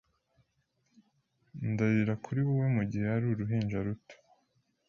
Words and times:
Ndarira 1.71 2.13
kuri 2.23 2.39
wowe 2.47 2.67
Mugihe 2.75 3.05
yari 3.11 3.25
uruhinja 3.27 3.77
ruto 3.85 4.15